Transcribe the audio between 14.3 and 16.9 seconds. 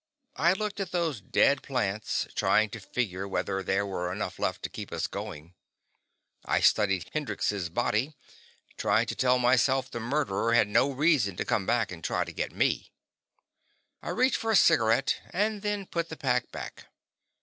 for a cigarette, and then put the pack back.